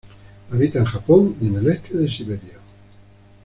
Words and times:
Habita 0.49 0.79
en 0.79 0.85
Japón 0.85 1.35
y 1.39 1.45
en 1.45 1.57
el 1.57 1.69
este 1.69 1.95
de 1.95 2.09
Siberia. 2.11 2.57